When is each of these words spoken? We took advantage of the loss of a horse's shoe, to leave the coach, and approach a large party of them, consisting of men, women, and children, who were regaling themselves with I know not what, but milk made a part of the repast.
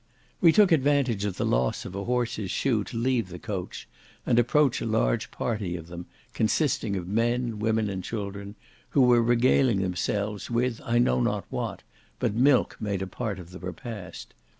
We 0.39 0.51
took 0.51 0.71
advantage 0.71 1.25
of 1.25 1.37
the 1.37 1.45
loss 1.45 1.85
of 1.85 1.93
a 1.93 2.05
horse's 2.05 2.49
shoe, 2.49 2.83
to 2.85 2.97
leave 2.97 3.29
the 3.29 3.37
coach, 3.37 3.87
and 4.25 4.39
approach 4.39 4.81
a 4.81 4.87
large 4.87 5.29
party 5.29 5.75
of 5.75 5.89
them, 5.89 6.07
consisting 6.33 6.95
of 6.95 7.07
men, 7.07 7.59
women, 7.59 7.87
and 7.87 8.03
children, 8.03 8.55
who 8.97 9.01
were 9.01 9.21
regaling 9.21 9.81
themselves 9.83 10.49
with 10.49 10.81
I 10.85 10.97
know 10.97 11.21
not 11.21 11.45
what, 11.51 11.83
but 12.17 12.33
milk 12.33 12.77
made 12.79 13.03
a 13.03 13.05
part 13.05 13.37
of 13.37 13.51
the 13.51 13.59
repast. 13.59 14.33